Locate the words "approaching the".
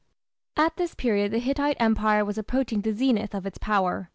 2.39-2.91